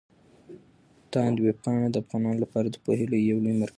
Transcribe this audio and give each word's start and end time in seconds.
تاند 1.11 1.35
ویبپاڼه 1.45 1.87
د 1.91 1.95
افغانانو 2.03 2.41
لپاره 2.43 2.67
د 2.69 2.75
پوهې 2.83 3.05
يو 3.31 3.37
لوی 3.43 3.55
مرکز 3.55 3.67
دی. 3.67 3.69